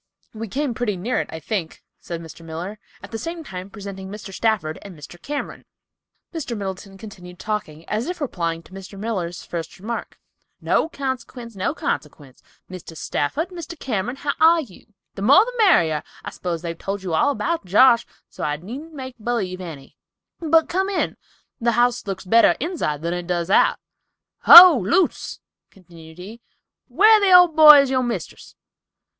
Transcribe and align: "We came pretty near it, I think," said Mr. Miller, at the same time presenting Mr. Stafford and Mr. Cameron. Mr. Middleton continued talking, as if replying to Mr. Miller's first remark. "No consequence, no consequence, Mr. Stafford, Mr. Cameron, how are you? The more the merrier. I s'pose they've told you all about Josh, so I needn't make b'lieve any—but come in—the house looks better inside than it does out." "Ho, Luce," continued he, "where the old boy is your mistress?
"We 0.33 0.47
came 0.47 0.73
pretty 0.73 0.97
near 0.97 1.19
it, 1.21 1.29
I 1.31 1.39
think," 1.39 1.83
said 1.99 2.21
Mr. 2.23 2.43
Miller, 2.43 2.79
at 3.03 3.11
the 3.11 3.19
same 3.19 3.43
time 3.43 3.69
presenting 3.69 4.09
Mr. 4.09 4.33
Stafford 4.33 4.79
and 4.81 4.97
Mr. 4.97 5.21
Cameron. 5.21 5.63
Mr. 6.33 6.57
Middleton 6.57 6.97
continued 6.97 7.37
talking, 7.37 7.87
as 7.87 8.07
if 8.07 8.19
replying 8.19 8.63
to 8.63 8.71
Mr. 8.73 8.97
Miller's 8.97 9.43
first 9.45 9.77
remark. 9.79 10.17
"No 10.59 10.89
consequence, 10.89 11.55
no 11.55 11.75
consequence, 11.75 12.41
Mr. 12.67 12.97
Stafford, 12.97 13.49
Mr. 13.49 13.77
Cameron, 13.77 14.15
how 14.15 14.31
are 14.39 14.59
you? 14.61 14.87
The 15.13 15.21
more 15.21 15.45
the 15.45 15.53
merrier. 15.59 16.01
I 16.25 16.31
s'pose 16.31 16.63
they've 16.63 16.75
told 16.75 17.03
you 17.03 17.13
all 17.13 17.29
about 17.29 17.65
Josh, 17.65 18.07
so 18.27 18.43
I 18.43 18.57
needn't 18.57 18.95
make 18.95 19.19
b'lieve 19.19 19.61
any—but 19.61 20.67
come 20.67 20.89
in—the 20.89 21.73
house 21.73 22.07
looks 22.07 22.25
better 22.25 22.55
inside 22.59 23.03
than 23.03 23.13
it 23.13 23.27
does 23.27 23.51
out." 23.51 23.77
"Ho, 24.45 24.79
Luce," 24.83 25.41
continued 25.69 26.17
he, 26.17 26.41
"where 26.87 27.19
the 27.21 27.31
old 27.31 27.55
boy 27.55 27.81
is 27.81 27.91
your 27.91 28.01
mistress? 28.01 28.55